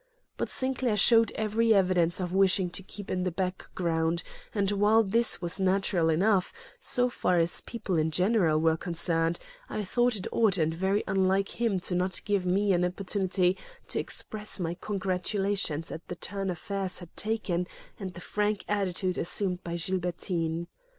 [0.35, 5.43] But Sinclair showed every evidence of wishing to keep in the background, and while this
[5.43, 9.37] was natural enough, so far as people in general were concerned,
[9.69, 13.55] I thought it odd and very unlike him not to give me an opportunity
[13.89, 17.67] to express my congratulations at the turn affairs had taken
[17.99, 20.65] and the frank attitude assumed by Gilbertine.